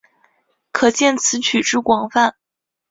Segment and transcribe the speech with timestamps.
[0.71, 2.33] 可见此曲之广泛。